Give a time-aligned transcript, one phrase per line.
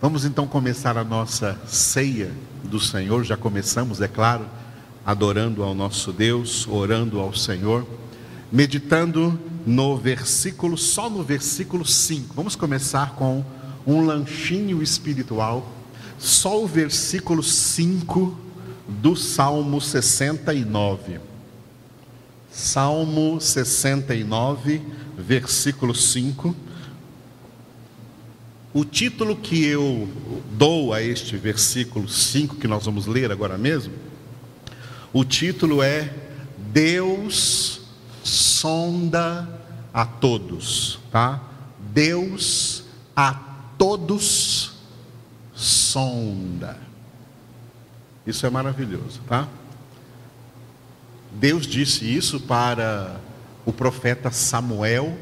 [0.00, 2.30] Vamos então começar a nossa ceia
[2.62, 3.24] do Senhor.
[3.24, 4.46] Já começamos, é claro,
[5.04, 7.84] adorando ao nosso Deus, orando ao Senhor,
[8.52, 12.32] meditando no versículo, só no versículo 5.
[12.32, 13.44] Vamos começar com
[13.84, 15.68] um lanchinho espiritual,
[16.16, 18.38] só o versículo 5
[18.86, 21.18] do Salmo 69.
[22.52, 24.80] Salmo 69,
[25.18, 26.54] versículo 5.
[28.72, 30.08] O título que eu
[30.52, 33.94] dou a este versículo 5 que nós vamos ler agora mesmo,
[35.12, 36.12] o título é
[36.70, 37.80] Deus
[38.22, 39.48] sonda
[39.92, 41.42] a todos, tá?
[41.92, 42.84] Deus
[43.16, 43.32] a
[43.78, 44.72] todos
[45.54, 46.78] sonda.
[48.26, 49.48] Isso é maravilhoso, tá?
[51.32, 53.18] Deus disse isso para
[53.64, 55.16] o profeta Samuel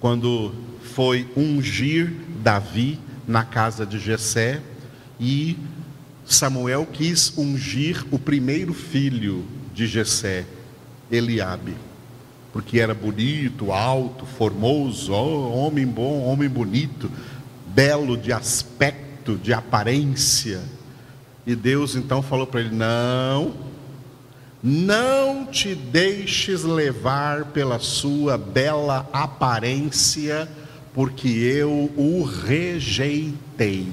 [0.00, 0.54] quando
[0.94, 4.62] foi ungir Davi na casa de Jessé
[5.18, 5.58] e
[6.24, 9.44] Samuel quis ungir o primeiro filho
[9.74, 10.46] de Jessé,
[11.10, 11.74] Eliabe,
[12.52, 17.10] porque era bonito, alto, formoso, homem bom, homem bonito,
[17.66, 20.60] belo de aspecto, de aparência.
[21.44, 23.54] E Deus então falou para ele: "Não,
[24.62, 30.48] não te deixes levar pela sua bela aparência,
[30.96, 33.92] porque eu o rejeitei.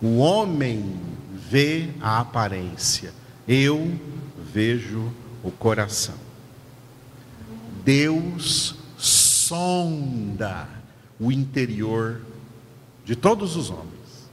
[0.00, 0.94] O homem
[1.32, 3.12] vê a aparência,
[3.48, 3.98] eu
[4.52, 6.14] vejo o coração.
[7.84, 10.68] Deus sonda
[11.18, 12.20] o interior
[13.04, 14.30] de todos os homens,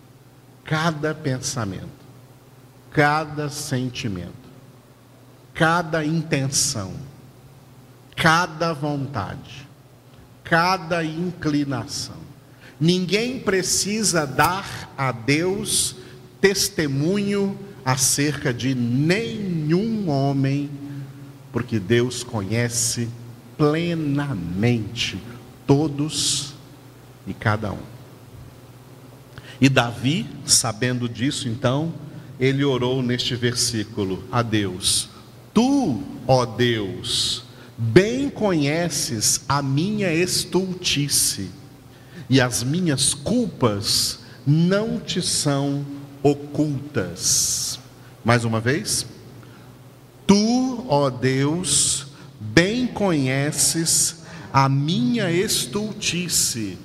[0.64, 2.04] cada pensamento
[2.94, 4.32] cada sentimento,
[5.54, 6.94] cada intenção,
[8.16, 9.68] cada vontade,
[10.44, 12.18] cada inclinação.
[12.80, 15.96] Ninguém precisa dar a Deus
[16.42, 20.70] testemunho acerca de nenhum homem,
[21.52, 23.08] porque Deus conhece
[23.58, 25.22] plenamente
[25.66, 26.54] todos
[27.26, 27.94] e cada um.
[29.62, 31.94] E Davi, sabendo disso, então,
[32.40, 35.10] ele orou neste versículo a Deus:
[35.54, 37.46] Tu, ó Deus,
[37.78, 41.50] bem conheces a minha estultice,
[42.30, 45.86] e as minhas culpas não te são
[46.22, 47.80] ocultas.
[48.24, 49.06] Mais uma vez.
[50.26, 52.08] Tu, ó Deus,
[52.40, 56.78] bem conheces a minha estultice,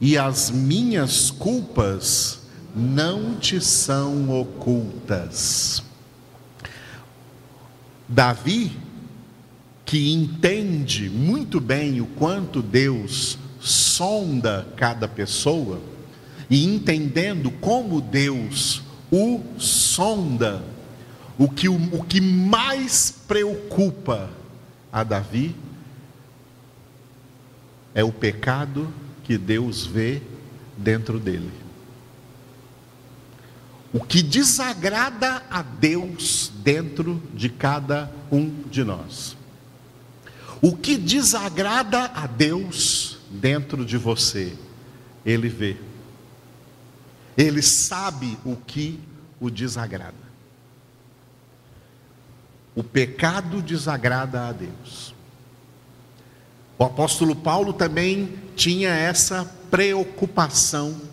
[0.00, 2.40] e as minhas culpas
[2.74, 5.82] não te são ocultas.
[8.08, 8.76] Davi,
[9.92, 15.82] que entende muito bem o quanto Deus sonda cada pessoa,
[16.48, 18.80] e entendendo como Deus
[19.10, 20.64] o sonda,
[21.36, 24.30] o que, o, o que mais preocupa
[24.90, 25.54] a Davi
[27.94, 28.88] é o pecado
[29.22, 30.22] que Deus vê
[30.74, 31.52] dentro dele.
[33.92, 39.41] O que desagrada a Deus dentro de cada um de nós.
[40.62, 44.56] O que desagrada a Deus dentro de você,
[45.26, 45.76] Ele vê.
[47.36, 48.98] Ele sabe o que
[49.38, 50.14] o desagrada.
[52.74, 55.14] O pecado desagrada a Deus.
[56.78, 61.12] O apóstolo Paulo também tinha essa preocupação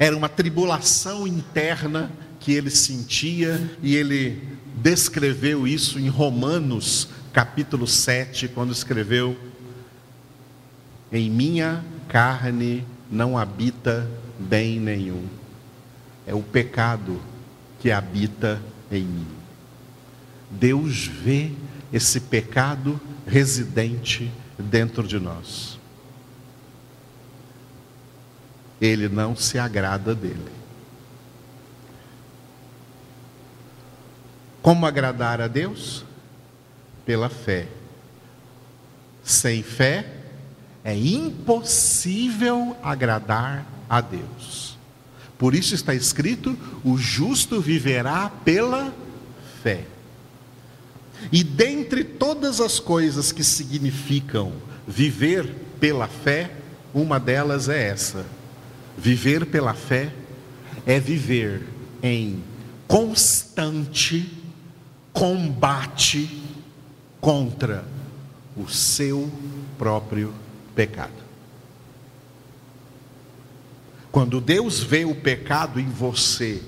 [0.00, 2.10] era uma tribulação interna
[2.40, 4.42] que ele sentia e ele
[4.76, 9.36] descreveu isso em Romanos, capítulo 7, quando escreveu:
[11.12, 14.08] Em minha carne não habita
[14.38, 15.26] bem nenhum.
[16.26, 17.20] É o pecado
[17.80, 18.60] que habita
[18.90, 19.26] em mim.
[20.50, 21.52] Deus vê
[21.92, 25.80] esse pecado residente dentro de nós.
[28.80, 30.50] ele não se agrada dele.
[34.62, 36.04] Como agradar a Deus?
[37.10, 37.66] Pela fé.
[39.24, 40.06] Sem fé
[40.84, 44.78] é impossível agradar a Deus.
[45.36, 48.94] Por isso está escrito: o justo viverá pela
[49.60, 49.86] fé.
[51.32, 54.52] E dentre todas as coisas que significam
[54.86, 56.52] viver pela fé,
[56.94, 58.24] uma delas é essa:
[58.96, 60.12] Viver pela fé
[60.86, 61.66] é viver
[62.04, 62.40] em
[62.86, 64.32] constante
[65.12, 66.59] combate
[67.20, 67.84] contra
[68.56, 69.30] o seu
[69.78, 70.32] próprio
[70.74, 71.12] pecado.
[74.10, 76.62] Quando Deus vê o pecado em você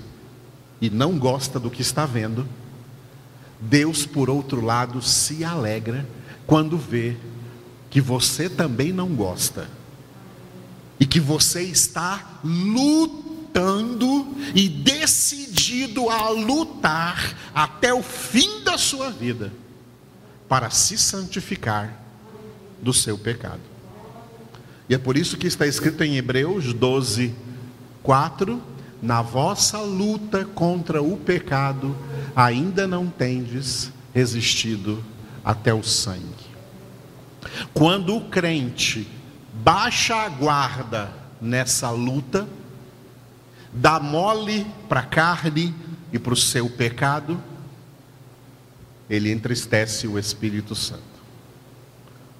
[0.81, 2.47] e não gosta do que está vendo,
[3.61, 6.07] Deus, por outro lado, se alegra
[6.47, 7.17] quando vê
[7.91, 9.69] que você também não gosta
[10.99, 19.53] e que você está lutando e decidido a lutar até o fim da sua vida
[20.53, 21.99] para se santificar
[22.83, 23.63] do seu pecado.
[24.87, 27.35] E é por isso que está escrito em Hebreus 12,
[28.03, 28.63] 4:
[29.01, 31.97] Na vossa luta contra o pecado,
[32.37, 35.03] ainda não tendes resistido
[35.43, 36.53] até o sangue.
[37.73, 39.09] Quando o crente
[39.55, 42.47] baixa a guarda nessa luta,
[43.73, 45.75] dá mole para a carne
[46.13, 47.43] e para o seu pecado,
[49.13, 51.03] ele entristece o Espírito Santo.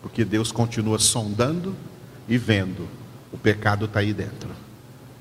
[0.01, 1.77] Porque Deus continua sondando
[2.27, 2.89] e vendo,
[3.31, 4.49] o pecado está aí dentro.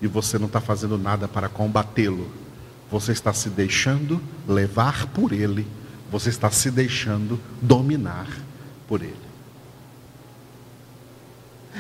[0.02, 2.32] E você não está fazendo nada para combatê-lo.
[2.90, 5.68] Você está se deixando levar por ele.
[6.10, 8.30] Você está se deixando dominar
[8.88, 9.32] por ele.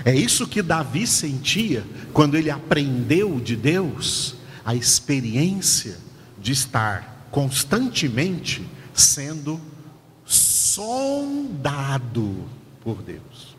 [0.04, 4.36] É isso que Davi sentia quando ele aprendeu de Deus
[4.66, 5.98] a experiência
[6.42, 8.68] de estar constantemente
[9.02, 9.60] sendo
[10.26, 12.46] sondado
[12.82, 13.56] por Deus.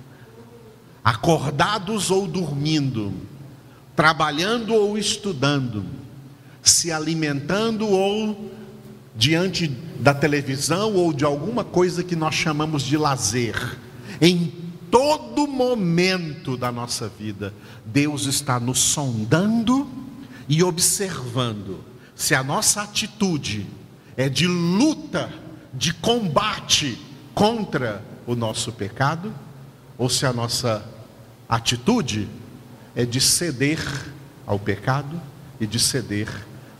[1.03, 3.13] acordados ou dormindo,
[3.95, 5.85] trabalhando ou estudando,
[6.61, 8.51] se alimentando ou
[9.15, 9.67] diante
[9.99, 13.77] da televisão ou de alguma coisa que nós chamamos de lazer.
[14.21, 14.51] Em
[14.91, 17.53] todo momento da nossa vida,
[17.85, 19.87] Deus está nos sondando
[20.47, 21.83] e observando
[22.15, 23.67] se a nossa atitude
[24.17, 25.31] é de luta,
[25.73, 26.99] de combate
[27.33, 29.33] contra o nosso pecado,
[29.97, 30.83] ou se a nossa
[31.47, 32.27] atitude
[32.95, 33.79] é de ceder
[34.45, 35.21] ao pecado
[35.59, 36.27] e de ceder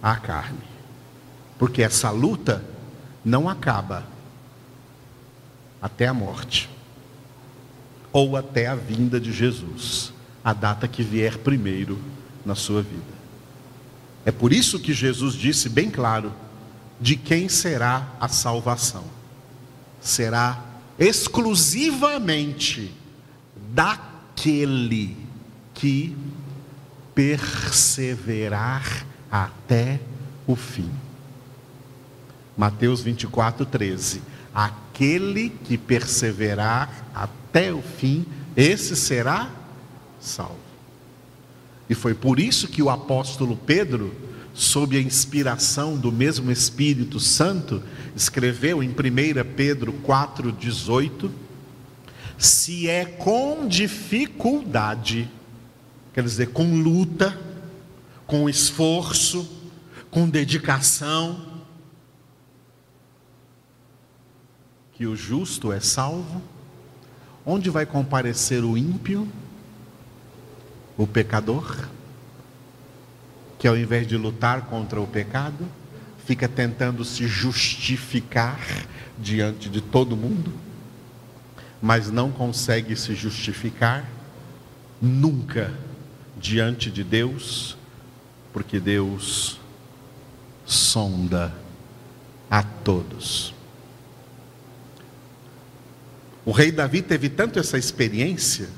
[0.01, 0.59] à carne.
[1.57, 2.63] Porque essa luta
[3.23, 4.05] não acaba
[5.81, 6.69] até a morte
[8.11, 10.11] ou até a vinda de Jesus,
[10.43, 11.99] a data que vier primeiro
[12.45, 13.19] na sua vida.
[14.25, 16.33] É por isso que Jesus disse bem claro:
[16.99, 19.05] de quem será a salvação?
[20.01, 20.63] Será
[20.97, 22.91] exclusivamente
[23.73, 25.15] daquele
[25.73, 26.15] que
[27.15, 29.99] perseverar até
[30.45, 30.89] o fim.
[32.57, 34.21] Mateus 24, 13.
[34.53, 38.25] Aquele que perseverar até o fim,
[38.55, 39.49] esse será
[40.19, 40.57] salvo.
[41.89, 44.13] E foi por isso que o apóstolo Pedro,
[44.53, 47.81] sob a inspiração do mesmo Espírito Santo,
[48.15, 48.93] escreveu em 1
[49.55, 51.31] Pedro 4,18:
[52.37, 55.29] Se é com dificuldade,
[56.13, 57.39] quer dizer, com luta,
[58.27, 59.49] com esforço,
[60.11, 61.48] com dedicação,
[64.99, 66.43] que o justo é salvo,
[67.43, 69.27] onde vai comparecer o ímpio?
[70.99, 71.87] o pecador,
[73.57, 75.65] que ao invés de lutar contra o pecado,
[76.25, 78.59] fica tentando se justificar
[79.17, 80.51] diante de todo mundo,
[81.81, 84.03] mas não consegue se justificar
[85.01, 85.73] nunca
[86.37, 87.77] diante de Deus,
[88.51, 89.57] porque Deus
[90.65, 91.55] sonda
[92.51, 93.53] a todos.
[96.49, 98.69] O rei Davi teve tanto essa experiência,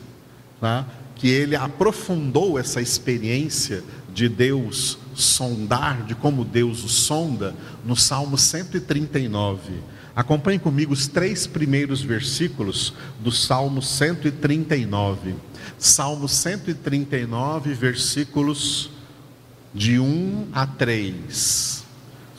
[0.60, 0.86] tá?
[1.16, 3.82] que ele aprofundou essa experiência
[4.13, 9.75] de Deus sondar, de como Deus o sonda, no Salmo 139.
[10.13, 15.34] Acompanhe comigo os três primeiros versículos do Salmo 139.
[15.80, 18.90] Salmo 139, versículos
[19.74, 21.81] de 1 a 3.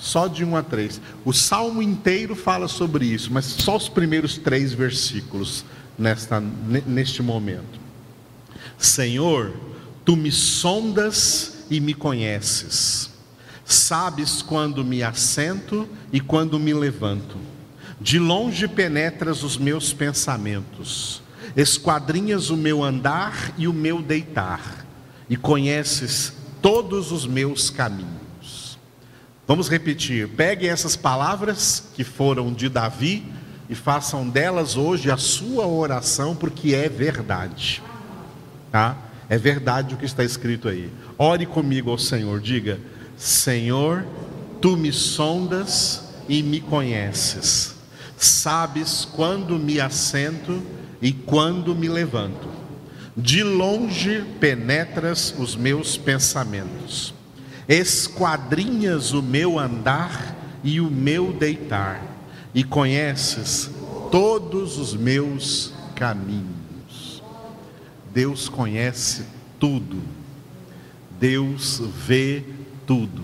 [0.03, 1.01] Só de 1 a 3.
[1.25, 5.65] O salmo inteiro fala sobre isso, mas só os primeiros três versículos
[5.97, 7.81] nesta, neste momento.
[8.77, 9.55] Senhor,
[10.05, 13.11] tu me sondas e me conheces.
[13.65, 17.37] Sabes quando me assento e quando me levanto.
[18.01, 21.23] De longe penetras os meus pensamentos,
[21.55, 24.85] esquadrinhas o meu andar e o meu deitar,
[25.31, 28.22] e conheces todos os meus caminhos.
[29.47, 30.29] Vamos repetir.
[30.29, 33.25] Pegue essas palavras que foram de Davi
[33.69, 37.83] e façam delas hoje a sua oração, porque é verdade.
[38.71, 38.97] Tá?
[39.29, 40.91] É verdade o que está escrito aí.
[41.19, 42.79] Ore comigo ao Senhor, diga:
[43.17, 44.05] Senhor,
[44.63, 47.75] Tu me sondas e me conheces.
[48.17, 50.63] Sabes quando me assento
[51.03, 52.49] e quando me levanto.
[53.17, 57.13] De longe penetras os meus pensamentos.
[57.69, 62.03] Esquadrinhas o meu andar e o meu deitar,
[62.55, 63.71] e conheces
[64.11, 67.23] todos os meus caminhos.
[68.13, 69.25] Deus conhece
[69.59, 70.03] tudo.
[71.19, 72.45] Deus vê
[72.87, 73.23] tudo.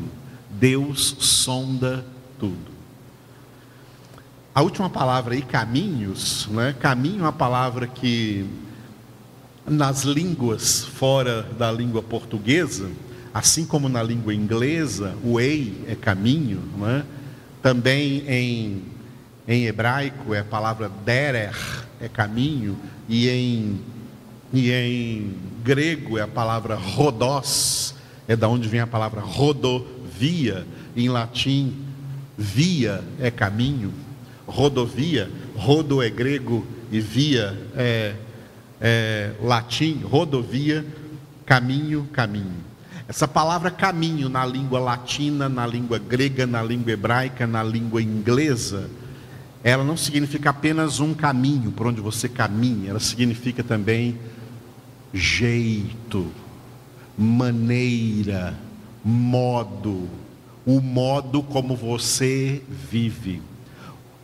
[0.50, 2.04] Deus sonda
[2.38, 2.78] tudo.
[4.54, 6.74] A última palavra aí, caminhos, né?
[6.80, 8.44] caminho é uma palavra que
[9.66, 12.90] nas línguas fora da língua portuguesa,
[13.38, 17.04] assim como na língua inglesa, o ei é caminho, né?
[17.62, 18.82] também em,
[19.46, 21.56] em hebraico é a palavra derer,
[22.00, 22.76] é caminho,
[23.08, 23.80] e em,
[24.52, 27.94] e em grego é a palavra rodós,
[28.26, 30.66] é da onde vem a palavra rodovia,
[30.96, 31.76] em latim,
[32.36, 33.94] via é caminho,
[34.48, 38.14] rodovia, rodo é grego e via é,
[38.80, 40.84] é latim, rodovia,
[41.46, 42.67] caminho, caminho.
[43.08, 48.90] Essa palavra caminho na língua latina, na língua grega, na língua hebraica, na língua inglesa,
[49.64, 54.18] ela não significa apenas um caminho por onde você caminha, ela significa também
[55.10, 56.30] jeito,
[57.16, 58.54] maneira,
[59.02, 60.06] modo,
[60.66, 63.40] o modo como você vive.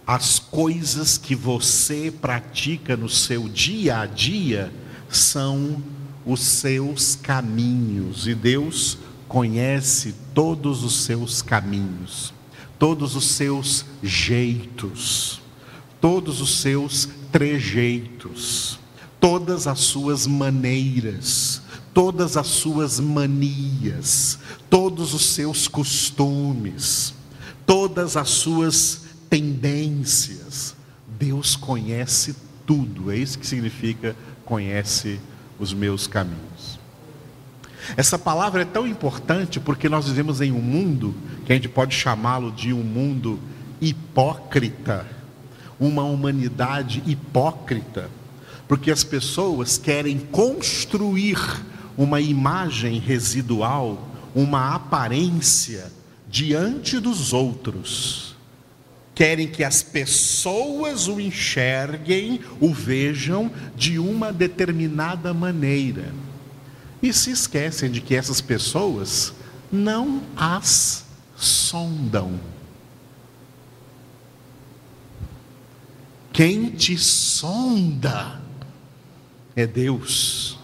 [0.07, 4.71] As coisas que você pratica no seu dia a dia
[5.09, 5.83] são
[6.27, 12.33] os seus caminhos, e Deus conhece todos os seus caminhos,
[12.79, 15.41] todos os seus jeitos,
[16.01, 18.79] todos os seus trejeitos,
[19.21, 21.63] todas as suas maneiras,
[21.93, 24.39] todas as suas manias,
[24.69, 27.15] todos os seus costumes,
[27.67, 30.75] todas as suas tendências.
[31.19, 32.35] Deus conhece
[32.67, 35.19] tudo, é isso que significa conhece
[35.65, 36.79] os meus caminhos.
[37.97, 41.95] Essa palavra é tão importante porque nós vivemos em um mundo que a gente pode
[41.95, 43.39] chamá-lo de um mundo
[43.81, 45.07] hipócrita,
[45.81, 48.09] uma humanidade hipócrita,
[48.69, 51.39] porque as pessoas querem construir
[51.97, 55.93] uma imagem residual, uma aparência
[56.29, 58.34] diante dos outros
[59.15, 66.13] querem que as pessoas o enxerguem, o vejam de uma determinada maneira.
[67.03, 69.33] E se esquecem de que essas pessoas
[69.71, 71.05] não as
[71.37, 72.41] sondam.
[76.33, 78.41] Quem te sonda
[79.55, 80.59] é Deus.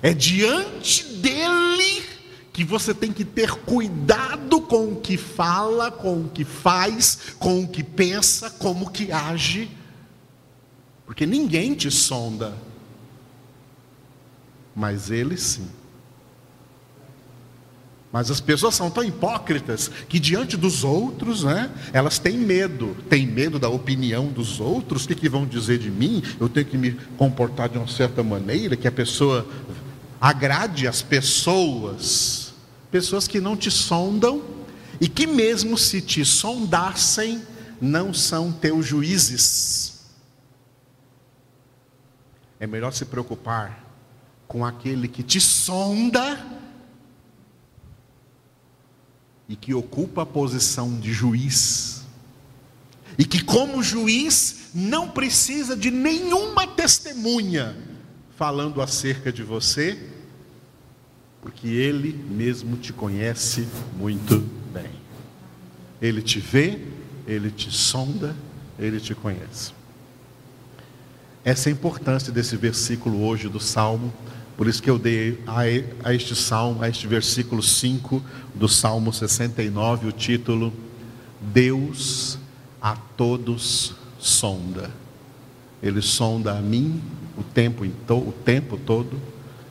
[0.00, 2.04] É diante dele
[2.52, 7.62] que você tem que ter cuidado com o que fala, com o que faz, com
[7.62, 9.70] o que pensa, como que age,
[11.06, 12.54] porque ninguém te sonda,
[14.74, 15.68] mas ele sim.
[18.12, 23.26] Mas as pessoas são tão hipócritas que diante dos outros, né, elas têm medo, têm
[23.26, 26.22] medo da opinião dos outros, o que, que vão dizer de mim?
[26.40, 29.46] Eu tenho que me comportar de uma certa maneira que a pessoa
[30.20, 32.54] agrade as pessoas.
[32.90, 34.55] Pessoas que não te sondam
[35.00, 37.42] e que, mesmo se te sondassem,
[37.80, 40.04] não são teus juízes.
[42.58, 43.84] É melhor se preocupar
[44.48, 46.44] com aquele que te sonda
[49.48, 52.04] e que ocupa a posição de juiz,
[53.18, 57.76] e que, como juiz, não precisa de nenhuma testemunha
[58.36, 60.14] falando acerca de você
[61.46, 64.44] porque Ele mesmo te conhece muito
[66.00, 66.78] Ele te vê,
[67.26, 68.34] Ele te sonda,
[68.78, 69.72] Ele te conhece.
[71.44, 74.12] Essa é a importância desse versículo hoje do Salmo,
[74.56, 78.22] por isso que eu dei a, este Salmo, a este versículo 5
[78.54, 80.72] do Salmo 69, o título
[81.40, 82.38] Deus
[82.80, 84.90] a todos sonda.
[85.82, 87.02] Ele sonda a mim
[87.36, 89.20] o tempo, o tempo todo,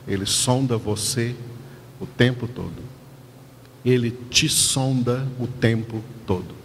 [0.06, 1.34] ele sonda você
[2.00, 2.85] o tempo todo.
[3.86, 6.56] Ele te sonda o tempo todo.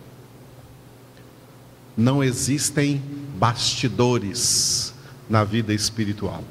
[1.96, 3.00] Não existem
[3.38, 4.92] bastidores
[5.30, 6.44] na vida espiritual.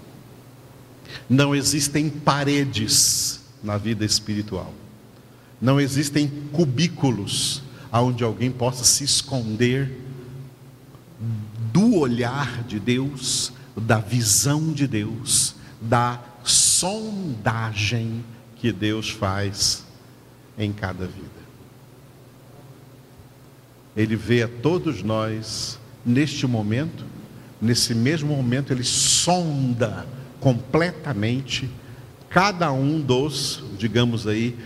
[1.28, 4.72] Não existem paredes na vida espiritual.
[5.60, 7.62] Não existem cubículos
[7.92, 9.90] onde alguém possa se esconder
[11.72, 18.24] do olhar de Deus, da visão de Deus, da sondagem
[18.56, 19.84] que Deus faz
[20.60, 21.40] em cada vida.
[23.96, 27.04] Ele vê a todos nós neste momento,
[27.60, 30.06] nesse mesmo momento, ele sonda
[30.38, 31.68] completamente
[32.28, 34.56] cada um dos, digamos aí,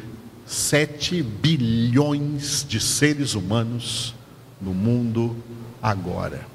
[0.44, 4.14] sete bilhões de seres humanos
[4.60, 5.36] no mundo
[5.80, 6.46] agora.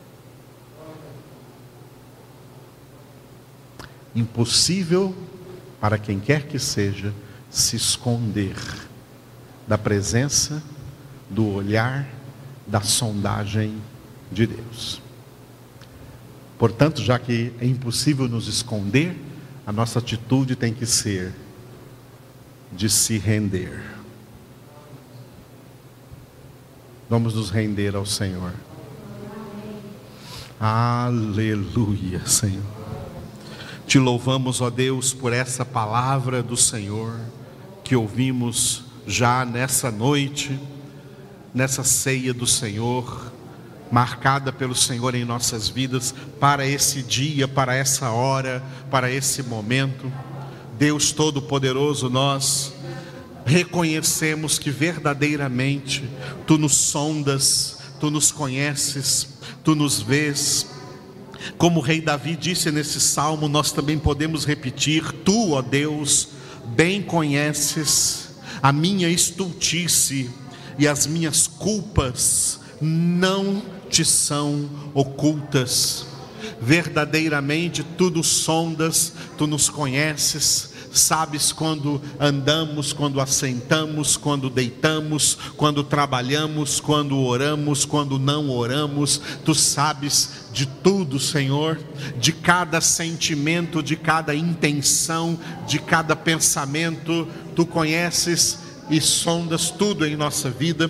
[4.14, 5.16] Impossível
[5.80, 7.14] para quem quer que seja
[7.50, 8.56] se esconder
[9.70, 10.64] da presença,
[11.30, 12.10] do olhar,
[12.66, 13.78] da sondagem
[14.32, 15.00] de Deus.
[16.58, 19.16] Portanto, já que é impossível nos esconder,
[19.68, 21.36] a nossa atitude tem que ser
[22.72, 23.84] de se render.
[27.08, 28.54] Vamos nos render ao Senhor.
[30.60, 32.66] Aleluia, Senhor.
[33.86, 37.20] Te louvamos, ó Deus, por essa palavra do Senhor
[37.84, 40.58] que ouvimos já nessa noite,
[41.52, 43.34] nessa ceia do Senhor,
[43.92, 50.12] marcada pelo Senhor em nossas vidas, para esse dia, para essa hora, para esse momento.
[50.78, 52.72] Deus Todo-Poderoso, nós
[53.46, 56.08] reconhecemos que verdadeiramente
[56.46, 60.68] Tu nos sondas, Tu nos conheces, Tu nos vês.
[61.58, 66.30] Como o rei Davi disse nesse salmo, nós também podemos repetir: Tu, ó Deus,
[66.76, 68.29] bem conheces
[68.62, 70.30] a minha estultice
[70.78, 76.06] e as minhas culpas não te são ocultas.
[76.62, 85.84] Verdadeiramente tu nos sondas, tu nos conheces, sabes quando andamos, quando assentamos, quando deitamos, quando
[85.84, 91.80] trabalhamos, quando oramos, quando não oramos, tu sabes de tudo, Senhor,
[92.20, 97.28] de cada sentimento, de cada intenção, de cada pensamento,
[97.60, 98.58] tu conheces
[98.90, 100.90] e sondas tudo em nossa vida.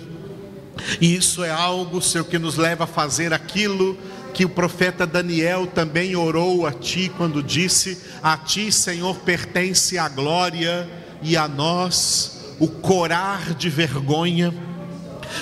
[1.00, 3.98] E isso é algo, Senhor, que nos leva a fazer aquilo
[4.32, 10.08] que o profeta Daniel também orou a ti quando disse: A ti, Senhor, pertence a
[10.08, 10.88] glória
[11.20, 14.54] e a nós o corar de vergonha.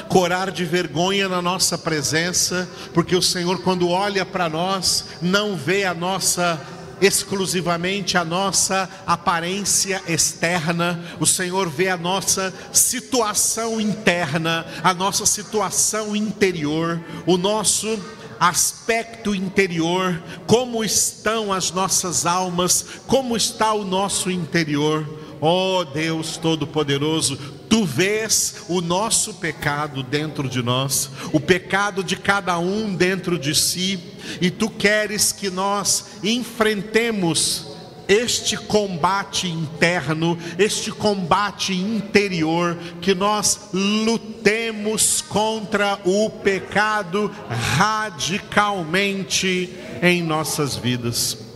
[0.09, 5.85] Corar de vergonha na nossa presença, porque o Senhor, quando olha para nós, não vê
[5.85, 6.59] a nossa
[7.01, 16.15] exclusivamente a nossa aparência externa, o Senhor vê a nossa situação interna, a nossa situação
[16.15, 17.99] interior, o nosso
[18.39, 25.07] aspecto interior, como estão as nossas almas, como está o nosso interior.
[25.41, 32.17] Ó oh, Deus Todo-Poderoso, tu vês o nosso pecado dentro de nós, o pecado de
[32.17, 34.01] cada um dentro de si,
[34.41, 37.67] e tu queres que nós enfrentemos
[38.09, 47.31] este combate interno, este combate interior, que nós lutemos contra o pecado
[47.77, 49.69] radicalmente
[50.01, 51.48] em nossas vidas.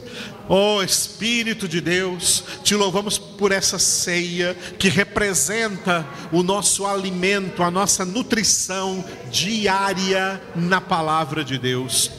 [0.49, 7.71] Oh Espírito de Deus, te louvamos por essa ceia que representa o nosso alimento, a
[7.71, 12.11] nossa nutrição diária na palavra de Deus.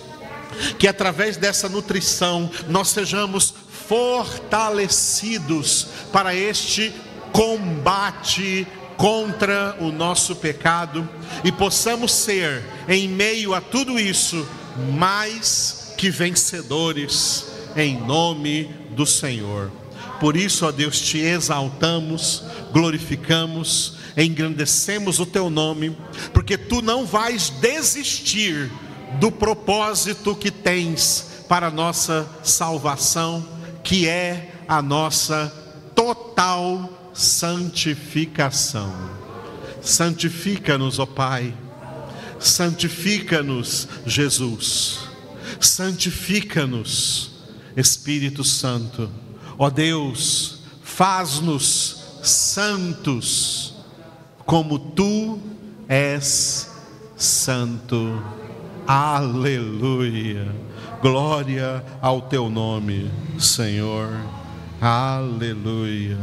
[0.77, 3.53] Que através dessa nutrição nós sejamos
[3.87, 6.93] fortalecidos para este
[7.31, 11.07] combate contra o nosso pecado
[11.43, 14.47] e possamos ser, em meio a tudo isso,
[14.95, 19.71] mais que vencedores, em nome do Senhor.
[20.19, 25.97] Por isso, ó Deus, te exaltamos, glorificamos, engrandecemos o teu nome,
[26.33, 28.71] porque tu não vais desistir
[29.19, 35.53] do propósito que tens para a nossa salvação que é a nossa
[35.93, 38.91] total santificação.
[39.81, 41.53] Santifica-nos, ó Pai,
[42.39, 45.01] santifica-nos, Jesus,
[45.59, 47.32] santifica-nos,
[47.75, 49.09] Espírito Santo,
[49.57, 53.75] ó Deus, faz-nos santos,
[54.45, 55.39] como tu
[55.87, 56.69] és
[57.15, 58.21] santo.
[58.85, 60.53] Aleluia.
[61.01, 64.09] Glória ao teu nome, Senhor.
[64.79, 66.17] Aleluia.